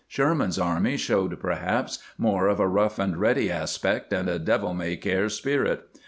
[0.07, 4.97] Sherman's army showed, perhaps, more of a rough and ready aspect and a devil may
[4.97, 5.89] care spirit.